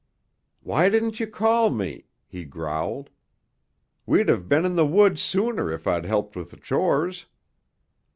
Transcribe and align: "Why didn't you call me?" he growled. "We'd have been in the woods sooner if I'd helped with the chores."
"Why 0.63 0.89
didn't 0.89 1.19
you 1.19 1.27
call 1.27 1.69
me?" 1.69 2.05
he 2.25 2.43
growled. 2.43 3.11
"We'd 4.07 4.29
have 4.29 4.49
been 4.49 4.65
in 4.65 4.73
the 4.73 4.83
woods 4.83 5.21
sooner 5.21 5.71
if 5.71 5.85
I'd 5.85 6.05
helped 6.05 6.35
with 6.35 6.49
the 6.49 6.57
chores." 6.57 7.27